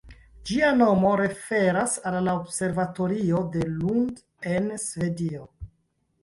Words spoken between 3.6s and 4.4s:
Lund